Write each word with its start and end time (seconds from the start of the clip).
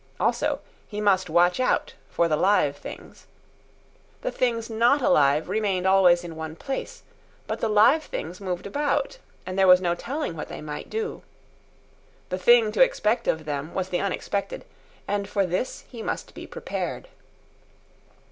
Also, 0.19 0.61
he 0.87 0.99
must 0.99 1.29
watch 1.29 1.59
out 1.59 1.93
for 2.09 2.27
the 2.27 2.35
live 2.35 2.75
things. 2.75 3.27
The 4.23 4.31
things 4.31 4.67
not 4.67 4.99
alive 4.99 5.47
remained 5.47 5.85
always 5.85 6.23
in 6.23 6.35
one 6.35 6.55
place, 6.55 7.03
but 7.45 7.59
the 7.59 7.69
live 7.69 8.01
things 8.05 8.41
moved 8.41 8.65
about, 8.65 9.19
and 9.45 9.59
there 9.59 9.67
was 9.67 9.79
no 9.79 9.93
telling 9.93 10.35
what 10.35 10.47
they 10.47 10.59
might 10.59 10.89
do. 10.89 11.21
The 12.29 12.39
thing 12.39 12.71
to 12.71 12.81
expect 12.83 13.27
of 13.27 13.45
them 13.45 13.75
was 13.75 13.89
the 13.89 13.99
unexpected, 14.01 14.65
and 15.07 15.29
for 15.29 15.45
this 15.45 15.81
he 15.91 16.01
must 16.01 16.33
be 16.33 16.47
prepared. 16.47 17.07